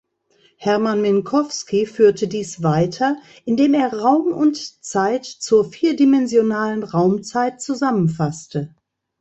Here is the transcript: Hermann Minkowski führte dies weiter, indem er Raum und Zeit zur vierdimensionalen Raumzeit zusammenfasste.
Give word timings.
Hermann 0.57 1.01
Minkowski 1.03 1.85
führte 1.85 2.27
dies 2.27 2.63
weiter, 2.63 3.17
indem 3.45 3.75
er 3.75 3.93
Raum 3.93 4.31
und 4.33 4.83
Zeit 4.83 5.25
zur 5.25 5.69
vierdimensionalen 5.69 6.81
Raumzeit 6.81 7.61
zusammenfasste. 7.61 8.73